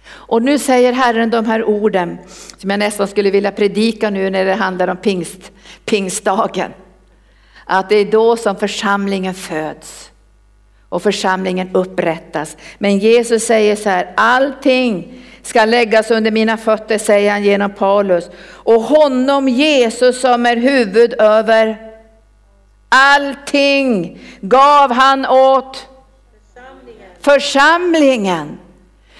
[0.07, 2.19] Och nu säger Herren de här orden
[2.57, 5.53] som jag nästan skulle vilja predika nu när det handlar om pingst,
[5.85, 6.73] pingstdagen.
[7.65, 10.11] Att det är då som församlingen föds
[10.89, 12.57] och församlingen upprättas.
[12.79, 18.31] Men Jesus säger så här, allting ska läggas under mina fötter, säger han genom Paulus.
[18.53, 21.77] Och honom Jesus som är huvud över
[22.89, 25.87] allting gav han åt
[26.55, 27.11] församlingen.
[27.21, 28.59] församlingen.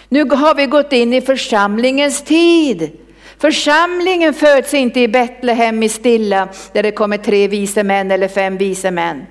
[0.09, 2.91] Nu har vi gått in i församlingens tid.
[3.39, 8.57] Församlingen föds inte i Betlehem i stilla där det kommer tre vise män eller fem
[8.57, 9.27] vise män.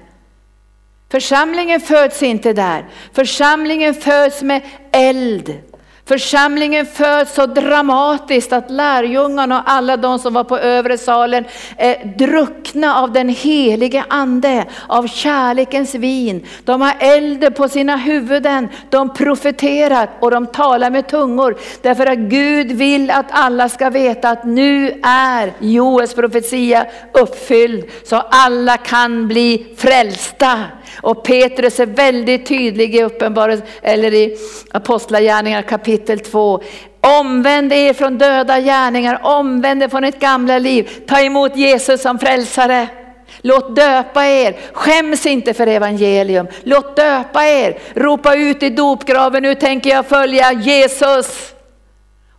[1.12, 2.86] Församlingen föds inte där.
[3.14, 5.60] Församlingen föds med eld.
[6.06, 11.46] Församlingen föds så dramatiskt att lärjungarna och alla de som var på övre salen
[11.78, 16.48] är druckna av den helige ande, av kärlekens vin.
[16.64, 21.58] De har eld på sina huvuden, de profeterar och de talar med tungor.
[21.82, 28.16] Därför att Gud vill att alla ska veta att nu är Joels profetia uppfylld så
[28.16, 30.60] alla kan bli frälsta.
[31.02, 33.10] Och Petrus är väldigt tydlig i
[33.82, 34.38] eller i
[34.72, 36.62] Apostlagärningarna kapitel 2.
[37.02, 40.90] Omvänd er från döda gärningar, omvänd er från ett gamla liv.
[41.08, 42.88] Ta emot Jesus som frälsare.
[43.42, 46.48] Låt döpa er, skäms inte för evangelium.
[46.64, 51.54] Låt döpa er, ropa ut i dopgraven, nu tänker jag följa Jesus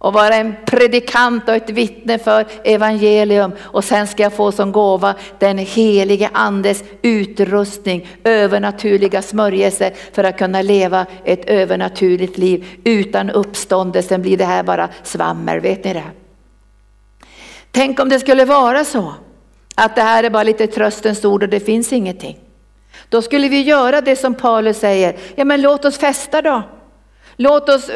[0.04, 3.52] och vara en predikant och ett vittne för evangelium.
[3.60, 10.38] Och sen ska jag få som gåva den helige andes utrustning, övernaturliga smörjelse för att
[10.38, 12.66] kunna leva ett övernaturligt liv.
[12.84, 16.10] Utan uppståndelsen blir det här bara svammel, vet ni det?
[17.70, 19.14] Tänk om det skulle vara så
[19.74, 22.38] att det här är bara lite tröstens ord och det finns ingenting.
[23.08, 26.62] Då skulle vi göra det som Paulus säger, ja men låt oss festa då.
[27.36, 27.90] Låt oss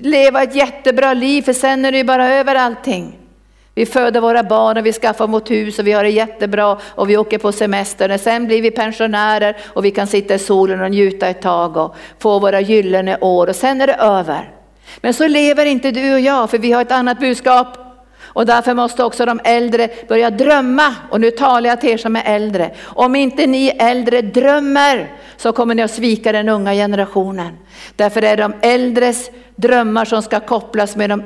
[0.00, 3.18] leva ett jättebra liv för sen är det ju bara över allting.
[3.74, 7.10] Vi föder våra barn och vi skaffar vårt hus och vi har det jättebra och
[7.10, 8.12] vi åker på semester.
[8.12, 11.76] Och sen blir vi pensionärer och vi kan sitta i solen och njuta ett tag
[11.76, 14.50] och få våra gyllene år och sen är det över.
[15.00, 17.87] Men så lever inte du och jag för vi har ett annat budskap.
[18.28, 20.94] Och därför måste också de äldre börja drömma.
[21.10, 22.70] Och nu talar jag till er som är äldre.
[22.82, 27.58] Om inte ni äldre drömmer så kommer ni att svika den unga generationen.
[27.96, 31.22] Därför är det de äldres drömmar som ska kopplas med de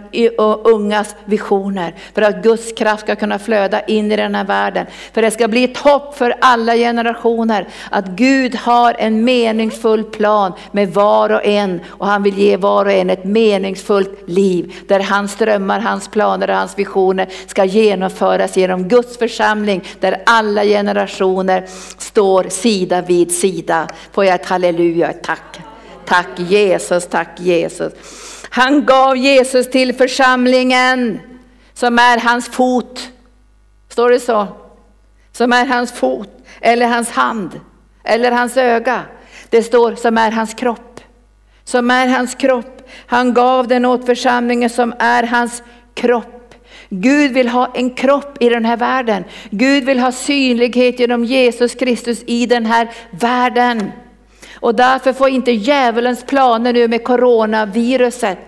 [0.65, 1.95] ungas visioner.
[2.15, 4.87] För att Guds kraft ska kunna flöda in i den här världen.
[5.13, 7.69] För det ska bli ett hopp för alla generationer.
[7.91, 11.81] Att Gud har en meningsfull plan med var och en.
[11.87, 14.75] Och han vill ge var och en ett meningsfullt liv.
[14.89, 16.92] Där hans drömmar, hans planer och hans visioner
[17.47, 19.85] ska genomföras genom Guds församling.
[20.01, 21.65] Där alla generationer
[21.99, 23.89] står sida vid sida.
[24.13, 25.61] Får jag ett halleluja, ett tack.
[26.05, 27.93] Tack Jesus, tack Jesus.
[28.51, 31.21] Han gav Jesus till församlingen
[31.75, 33.09] som är hans fot.
[33.89, 34.47] Står det så?
[35.33, 36.29] Som är hans fot,
[36.61, 37.61] eller hans hand,
[38.05, 39.03] eller hans öga.
[39.49, 41.01] Det står som är hans kropp.
[41.65, 42.89] Som är hans kropp.
[43.07, 45.63] Han gav den åt församlingen som är hans
[45.95, 46.42] kropp.
[46.95, 49.25] Gud vill ha en kropp i den här världen.
[49.51, 53.93] Gud vill ha synlighet genom Jesus Kristus i den här världen.
[54.55, 58.39] Och därför får inte djävulens planer nu med coronaviruset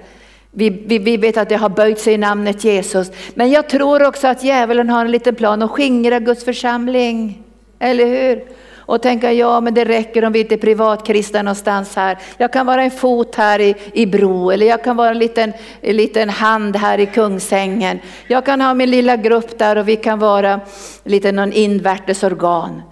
[0.57, 3.11] vi, vi, vi, vet att det har böjt sig i namnet Jesus.
[3.35, 7.43] Men jag tror också att djävulen har en liten plan att skingra Guds församling.
[7.79, 8.45] Eller hur?
[8.87, 12.19] Och tänka, ja men det räcker om vi inte är privatkristna någonstans här.
[12.39, 15.53] Jag kan vara en fot här i, i Bro, eller jag kan vara en liten,
[15.81, 17.99] en liten hand här i Kungsängen.
[18.29, 20.61] Jag kan ha min lilla grupp där och vi kan vara
[21.05, 22.83] lite någon invärtes organ.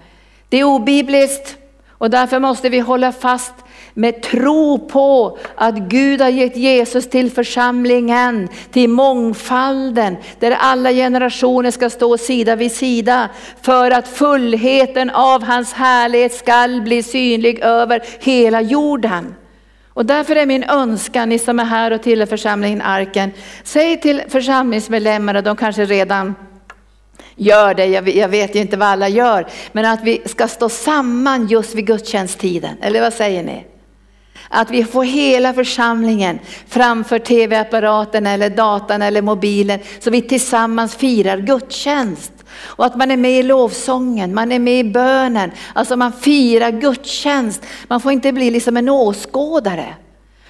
[0.49, 1.57] Det är obibliskt.
[1.89, 3.55] Och därför måste vi hålla fast
[3.95, 11.71] med tro på att Gud har gett Jesus till församlingen, till mångfalden, där alla generationer
[11.71, 13.29] ska stå sida vid sida
[13.63, 19.35] för att fullheten av hans härlighet skall bli synlig över hela jorden.
[19.95, 23.31] Och därför är min önskan, ni som är här och tillhör församlingen Arken,
[23.65, 26.35] säg till församlingsmedlemmarna, de kanske redan
[27.37, 31.47] gör det, jag vet ju inte vad alla gör, men att vi ska stå samman
[31.47, 33.67] just vid gudstjänsttiden, eller vad säger ni?
[34.55, 36.39] Att vi får hela församlingen
[36.69, 42.33] framför tv-apparaten eller datan eller mobilen, så vi tillsammans firar gudstjänst.
[42.59, 46.71] Och att man är med i lovsången, man är med i bönen, alltså man firar
[46.71, 47.63] gudstjänst.
[47.89, 49.95] Man får inte bli liksom en åskådare.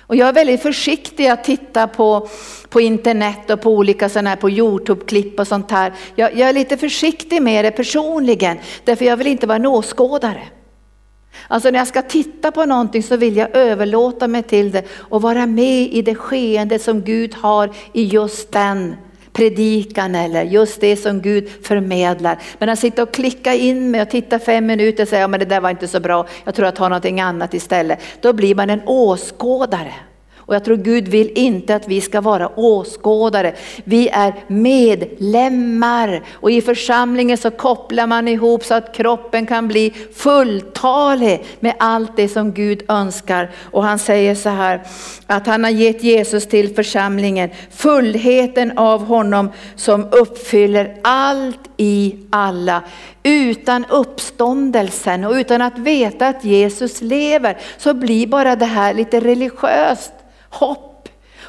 [0.00, 2.28] Och jag är väldigt försiktig att titta på,
[2.68, 5.92] på internet och på olika sådana här, på Youtube-klipp och sånt här.
[6.14, 10.42] Jag, jag är lite försiktig med det personligen, därför jag vill inte vara en åskådare.
[11.48, 15.22] Alltså när jag ska titta på någonting så vill jag överlåta mig till det och
[15.22, 18.96] vara med i det skeende som Gud har i just den
[19.32, 22.38] predikan eller just det som Gud förmedlar.
[22.58, 25.40] Men att sitta och klicka in mig och titta fem minuter och säga, ja, men
[25.40, 27.98] det där var inte så bra, jag tror jag tar någonting annat istället.
[28.20, 29.94] Då blir man en åskådare.
[30.46, 33.54] Och jag tror Gud vill inte att vi ska vara åskådare.
[33.84, 39.92] Vi är medlemmar och i församlingen så kopplar man ihop så att kroppen kan bli
[40.14, 43.50] fulltalig med allt det som Gud önskar.
[43.70, 44.82] Och han säger så här
[45.26, 52.82] att han har gett Jesus till församlingen, fullheten av honom som uppfyller allt i alla.
[53.22, 59.20] Utan uppståndelsen och utan att veta att Jesus lever så blir bara det här lite
[59.20, 60.12] religiöst
[60.52, 60.92] hopp.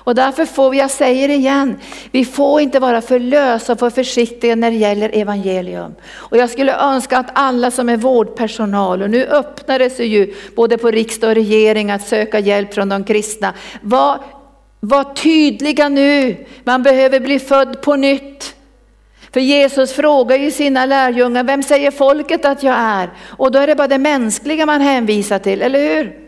[0.04, 1.80] Och därför får vi, jag säger det igen,
[2.12, 5.95] vi får inte vara för lösa och för försiktiga när det gäller evangelium.
[6.12, 10.34] Och jag skulle önska att alla som är vårdpersonal, och nu öppnar det sig ju
[10.56, 13.54] både på riksdag och regering att söka hjälp från de kristna.
[13.82, 14.20] Var,
[14.80, 18.56] var tydliga nu, man behöver bli född på nytt.
[19.34, 23.10] För Jesus frågar ju sina lärjungar, vem säger folket att jag är?
[23.30, 26.22] Och då är det bara det mänskliga man hänvisar till, eller hur?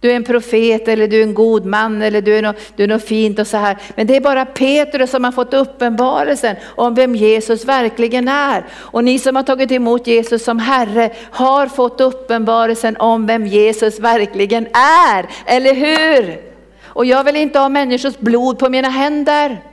[0.00, 2.84] Du är en profet eller du är en god man eller du är något, du
[2.84, 3.76] är något fint och så här.
[3.94, 8.64] Men det är bara Petrus som har fått uppenbarelsen om vem Jesus verkligen är.
[8.72, 13.98] Och ni som har tagit emot Jesus som Herre har fått uppenbarelsen om vem Jesus
[13.98, 14.66] verkligen
[15.06, 15.26] är.
[15.46, 16.40] Eller hur?
[16.84, 19.69] Och jag vill inte ha människors blod på mina händer.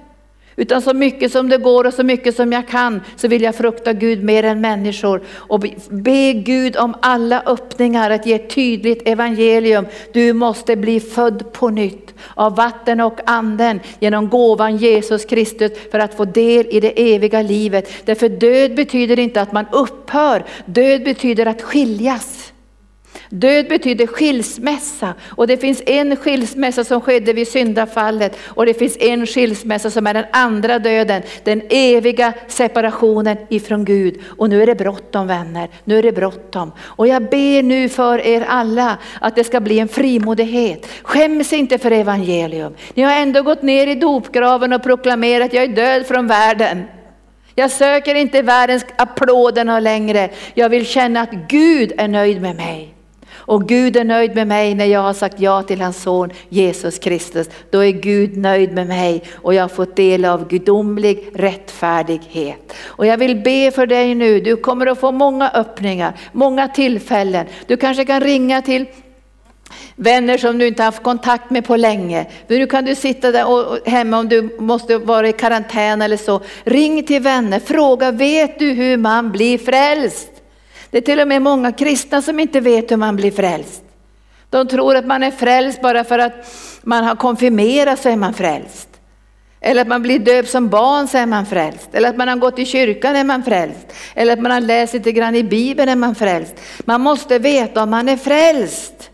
[0.59, 3.55] Utan så mycket som det går och så mycket som jag kan så vill jag
[3.55, 5.21] frukta Gud mer än människor.
[5.35, 9.85] Och be Gud om alla öppningar att ge ett tydligt evangelium.
[10.13, 15.99] Du måste bli född på nytt av vatten och anden genom gåvan Jesus Kristus för
[15.99, 18.05] att få del i det eviga livet.
[18.05, 22.53] Därför död betyder inte att man upphör, död betyder att skiljas.
[23.29, 28.97] Död betyder skilsmässa och det finns en skilsmässa som skedde vid syndafallet och det finns
[28.99, 34.21] en skilsmässa som är den andra döden, den eviga separationen ifrån Gud.
[34.37, 36.71] Och nu är det bråttom vänner, nu är det bråttom.
[36.79, 40.87] Och jag ber nu för er alla att det ska bli en frimodighet.
[41.03, 42.73] Skäms inte för evangelium.
[42.93, 46.83] Ni har ändå gått ner i dopgraven och proklamerat jag är död från världen.
[47.55, 50.29] Jag söker inte världens applåder längre.
[50.53, 52.96] Jag vill känna att Gud är nöjd med mig.
[53.47, 56.99] Och Gud är nöjd med mig när jag har sagt ja till hans son Jesus
[56.99, 57.49] Kristus.
[57.69, 62.73] Då är Gud nöjd med mig och jag har fått del av gudomlig rättfärdighet.
[62.85, 67.45] Och jag vill be för dig nu, du kommer att få många öppningar, många tillfällen.
[67.67, 68.85] Du kanske kan ringa till
[69.95, 72.25] Vänner som du inte haft kontakt med på länge.
[72.47, 76.41] Nu kan du sitta där och, hemma om du måste vara i karantän eller så.
[76.63, 80.36] Ring till vänner, fråga, vet du hur man blir frälst?
[80.91, 83.83] Det är till och med många kristna som inte vet hur man blir frälst.
[84.49, 88.33] De tror att man är frälst bara för att man har konfirmerat så är man
[88.33, 88.89] frälst.
[89.61, 91.89] Eller att man blir döpt som barn så är man frälst.
[91.93, 93.93] Eller att man har gått i kyrkan är man frälst.
[94.15, 96.53] Eller att man har läst lite grann i Bibeln är man frälst.
[96.85, 99.11] Man måste veta om man är frälst.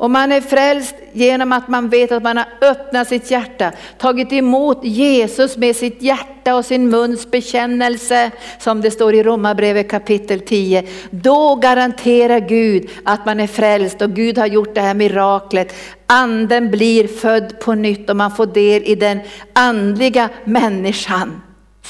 [0.00, 4.32] Och man är frälst genom att man vet att man har öppnat sitt hjärta, tagit
[4.32, 10.40] emot Jesus med sitt hjärta och sin muns bekännelse, som det står i Romarbrevet kapitel
[10.40, 10.84] 10.
[11.10, 15.74] Då garanterar Gud att man är frälst och Gud har gjort det här miraklet.
[16.06, 19.20] Anden blir född på nytt och man får del i den
[19.52, 21.40] andliga människan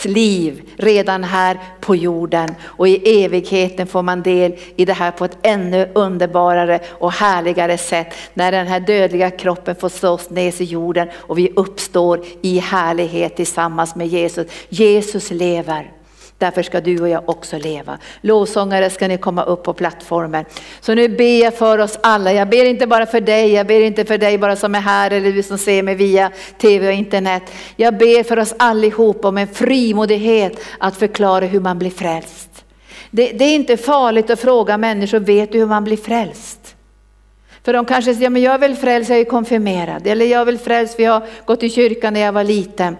[0.04, 5.24] liv redan här på jorden och i evigheten får man del i det här på
[5.24, 10.64] ett ännu underbarare och härligare sätt när den här dödliga kroppen får slås ner i
[10.64, 14.46] jorden och vi uppstår i härlighet tillsammans med Jesus.
[14.68, 15.99] Jesus lever.
[16.40, 17.98] Därför ska du och jag också leva.
[18.20, 20.44] Lovsångare ska ni komma upp på plattformen.
[20.80, 22.32] Så nu ber jag för oss alla.
[22.32, 25.10] Jag ber inte bara för dig, jag ber inte för dig bara som är här
[25.10, 27.42] eller du som ser mig via tv och internet.
[27.76, 32.64] Jag ber för oss allihop om en frimodighet att förklara hur man blir frälst.
[33.10, 36.59] Det, det är inte farligt att fråga människor, vet du hur man blir frälst?
[37.64, 40.06] För de kanske säger, ja, men jag är väl frälst, jag är konfirmerad.
[40.06, 42.96] Eller jag är väl frälst för jag har gått i kyrkan när jag var liten.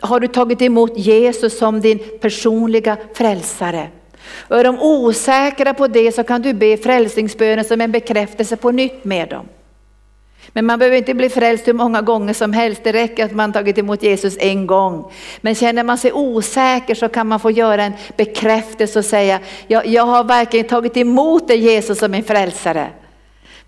[0.00, 3.88] Har du tagit emot Jesus som din personliga frälsare?
[4.38, 8.70] Och är de osäkra på det så kan du be frälsningsbönen som en bekräftelse på
[8.70, 9.46] nytt med dem.
[10.52, 13.52] Men man behöver inte bli frälst hur många gånger som helst, det räcker att man
[13.52, 15.12] tagit emot Jesus en gång.
[15.40, 19.86] Men känner man sig osäker så kan man få göra en bekräftelse och säga, jag,
[19.86, 22.90] jag har verkligen tagit emot dig Jesus som min frälsare.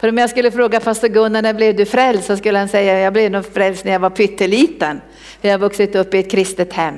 [0.02, 2.26] För om jag skulle fråga pastor Gunnar, när blev du frälst?
[2.26, 5.00] Så skulle han säga, jag blev nog frälst när jag var pytteliten.
[5.40, 6.94] För jag har vuxit upp i ett kristet hem.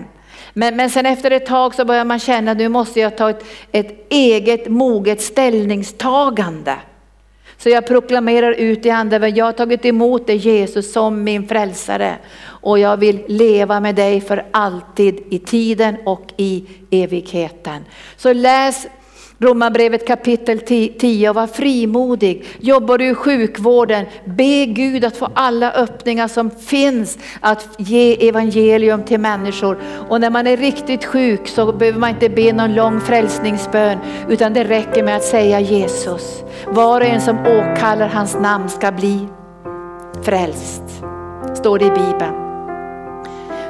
[0.52, 3.30] Men, men sen efter ett tag så börjar man känna, att nu måste jag ta
[3.30, 6.76] ett, ett eget moget ställningstagande.
[7.59, 12.16] Så jag proklamerar ut i anden, jag har tagit emot dig Jesus som min frälsare.
[12.46, 17.84] Och jag vill leva med dig för alltid i tiden och i evigheten.
[18.16, 18.86] Så läs
[19.45, 22.45] Romarbrevet kapitel 10 var frimodig.
[22.59, 29.03] Jobbar du i sjukvården, be Gud att få alla öppningar som finns att ge evangelium
[29.03, 29.78] till människor.
[30.09, 34.53] Och när man är riktigt sjuk så behöver man inte be någon lång frälsningsbön utan
[34.53, 36.45] det räcker med att säga Jesus.
[36.66, 39.28] Var och en som åkallar hans namn ska bli
[40.22, 40.82] frälst.
[41.55, 42.34] Står det i Bibeln.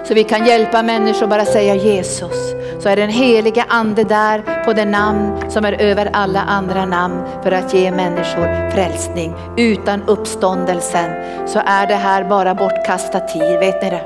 [0.09, 2.55] Så vi kan hjälpa människor bara säga Jesus
[2.85, 7.23] så är den helige ande där på det namn som är över alla andra namn
[7.43, 9.35] för att ge människor frälsning.
[9.57, 11.11] Utan uppståndelsen
[11.47, 14.03] så är det här bara bortkastad tid, vet ni det?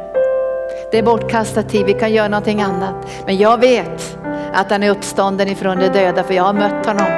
[0.90, 2.94] Det är bortkastad tid, vi kan göra någonting annat.
[3.26, 4.18] Men jag vet
[4.52, 7.12] att han är uppstånden ifrån de döda för jag har mött honom.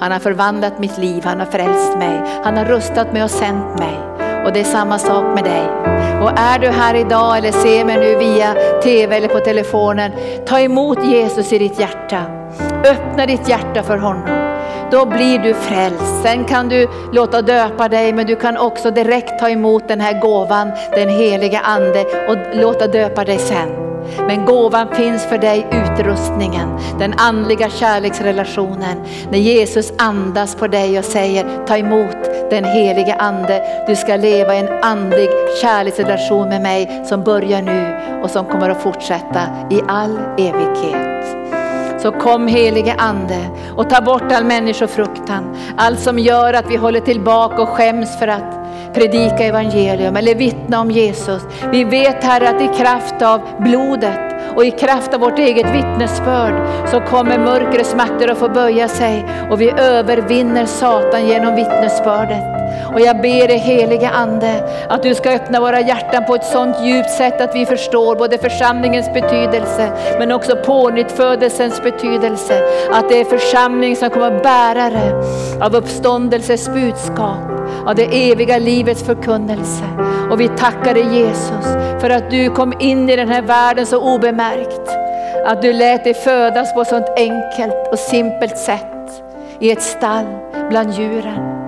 [0.00, 3.78] Han har förvandlat mitt liv, han har frälst mig, han har rustat mig och sänt
[3.78, 3.98] mig.
[4.44, 5.91] Och det är samma sak med dig.
[6.22, 10.12] Och är du här idag eller ser mig nu via TV eller på telefonen,
[10.46, 12.22] ta emot Jesus i ditt hjärta.
[12.84, 14.28] Öppna ditt hjärta för honom.
[14.90, 16.22] Då blir du frälst.
[16.22, 20.20] Sen kan du låta döpa dig men du kan också direkt ta emot den här
[20.20, 23.81] gåvan, den heliga ande och låta döpa dig sen.
[24.26, 28.96] Men gåvan finns för dig, utrustningen, den andliga kärleksrelationen.
[29.30, 32.16] När Jesus andas på dig och säger ta emot
[32.50, 33.84] den helige ande.
[33.86, 35.28] Du ska leva i en andlig
[35.62, 39.40] kärleksrelation med mig som börjar nu och som kommer att fortsätta
[39.70, 41.61] i all evighet.
[42.02, 43.38] Så kom helige ande
[43.76, 45.56] och ta bort all människofruktan.
[45.76, 48.62] Allt som gör att vi håller tillbaka och skäms för att
[48.94, 51.42] predika evangelium eller vittna om Jesus.
[51.72, 56.88] Vi vet Herre att i kraft av blodet och i kraft av vårt eget vittnesbörd
[56.88, 62.61] så kommer mörkrets makter att få böja sig och vi övervinner Satan genom vittnesbördet.
[62.94, 66.80] Och jag ber dig helige Ande att du ska öppna våra hjärtan på ett sådant
[66.80, 72.62] djupt sätt att vi förstår både församlingens betydelse men också pånyttfödelsens betydelse.
[72.92, 75.22] Att det är församling som kommer bärare
[75.60, 77.52] av uppståndelses budskap
[77.86, 79.84] av det eviga livets förkunnelse.
[80.30, 81.66] Och vi tackar dig Jesus
[82.00, 84.90] för att du kom in i den här världen så obemärkt.
[85.46, 89.22] Att du lät dig födas på ett sånt enkelt och simpelt sätt
[89.58, 90.26] i ett stall
[90.70, 91.61] bland djuren.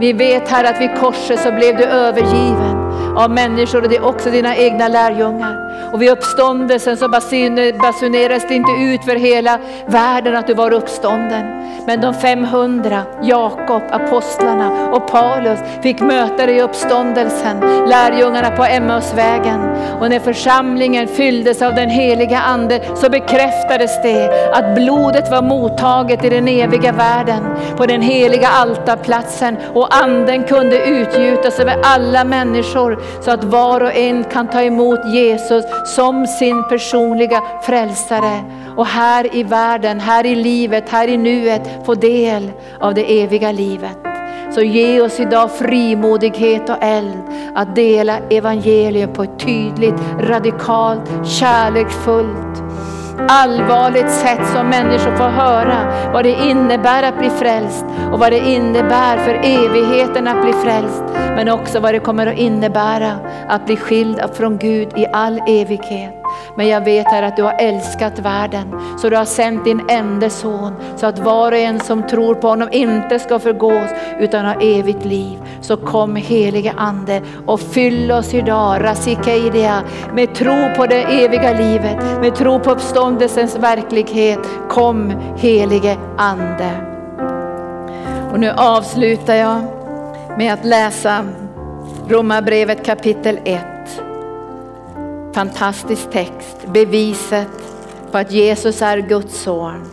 [0.00, 2.73] Vi vet här att vid korset så blev du övergiven
[3.16, 5.64] av människor och det är också dina egna lärjungar.
[5.92, 11.64] Och vid uppståndelsen så basunerades det inte ut för hela världen att du var uppstånden.
[11.86, 19.60] Men de 500, Jakob, apostlarna och Paulus fick möta dig i uppståndelsen, lärjungarna på Emmausvägen.
[20.00, 26.24] Och när församlingen fylldes av den heliga ande så bekräftades det att blodet var mottaget
[26.24, 27.44] i den eviga världen
[27.76, 33.94] på den heliga altarplatsen och anden kunde utgjutas över alla människor så att var och
[33.94, 38.44] en kan ta emot Jesus som sin personliga frälsare.
[38.76, 42.50] Och här i världen, här i livet, här i nuet få del
[42.80, 43.98] av det eviga livet.
[44.54, 47.18] Så ge oss idag frimodighet och eld
[47.54, 52.63] att dela evangelium på ett tydligt, radikalt, kärleksfullt
[53.28, 58.38] allvarligt sätt som människor får höra vad det innebär att bli frälst och vad det
[58.38, 61.04] innebär för evigheten att bli frälst.
[61.14, 66.23] Men också vad det kommer att innebära att bli skild från Gud i all evighet.
[66.56, 70.30] Men jag vet här att du har älskat världen så du har sänt din enda
[70.30, 73.90] son så att var och en som tror på honom inte ska förgås
[74.20, 75.38] utan ha evigt liv.
[75.60, 79.82] Så kom helige ande och fyll oss idag, Rasikeidia,
[80.14, 84.38] med tro på det eviga livet, med tro på uppståndelsens verklighet.
[84.68, 86.70] Kom helige ande.
[88.32, 89.60] Och nu avslutar jag
[90.38, 91.24] med att läsa
[92.08, 93.73] Romarbrevet kapitel 1
[95.34, 97.48] fantastisk text, beviset
[98.12, 99.84] på att Jesus är Guds son.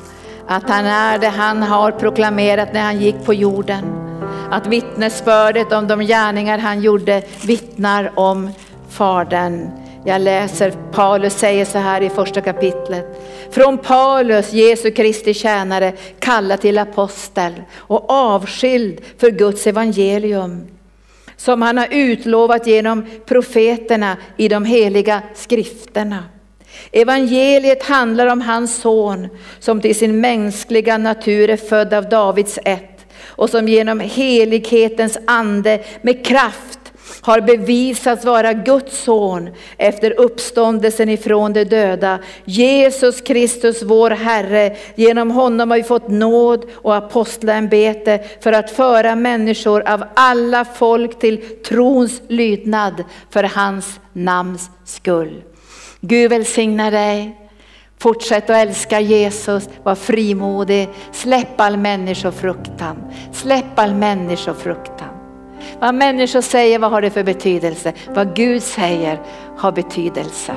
[0.47, 3.83] Att han är det han har proklamerat när han gick på jorden.
[4.51, 8.49] Att vittnesbördet om de gärningar han gjorde vittnar om
[8.89, 9.69] Fadern.
[10.05, 13.21] Jag läser, Paulus säger så här i första kapitlet.
[13.51, 20.67] Från Paulus, Jesu Kristi tjänare, kallad till apostel och avskild för Guds evangelium
[21.41, 26.23] som han har utlovat genom profeterna i de heliga skrifterna.
[26.91, 29.27] Evangeliet handlar om hans son
[29.59, 35.83] som till sin mänskliga natur är född av Davids ett och som genom helighetens ande
[36.01, 36.80] med kraft
[37.21, 42.19] har bevisats vara Guds son efter uppståndelsen ifrån de döda.
[42.45, 49.15] Jesus Kristus vår Herre, genom honom har vi fått nåd och apostlaämbete för att föra
[49.15, 55.43] människor av alla folk till trons lydnad för hans namns skull.
[56.01, 57.37] Gud välsigna dig.
[57.99, 62.97] Fortsätt att älska Jesus, var frimodig, släpp all människofruktan.
[63.33, 65.10] Släpp all människofruktan.
[65.79, 67.93] Vad människor säger, vad har det för betydelse?
[68.09, 69.19] Vad Gud säger
[69.57, 70.53] har betydelse.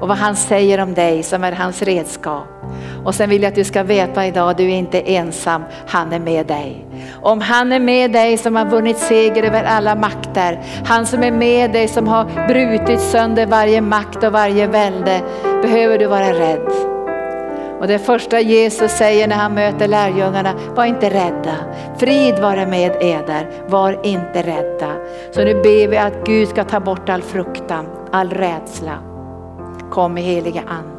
[0.00, 2.46] Och vad han säger om dig som är hans redskap.
[3.04, 6.20] Och sen vill jag att du ska veta idag, du är inte ensam, han är
[6.20, 6.86] med dig.
[7.22, 11.30] Om han är med dig som har vunnit seger över alla makter, han som är
[11.30, 15.20] med dig som har brutit sönder varje makt och varje välde,
[15.62, 16.97] behöver du vara rädd.
[17.80, 21.54] Och det första Jesus säger när han möter lärjungarna, var inte rädda.
[21.98, 24.92] Frid vare med eder, var inte rädda.
[25.30, 28.98] Så nu ber vi att Gud ska ta bort all fruktan, all rädsla.
[29.90, 30.97] Kom i heliga Ande.